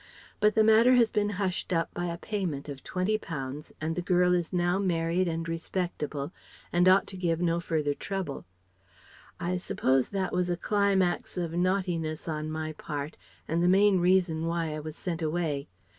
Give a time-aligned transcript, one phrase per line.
[0.39, 4.01] But the matter has been hushed up by a payment of twenty pounds and the
[4.01, 6.31] girl is now married and respectable
[6.73, 8.43] and ought to give no further trouble.
[9.39, 13.15] I suppose that was a climax of naughtiness on my part
[13.47, 15.67] and the main reason why I was sent away.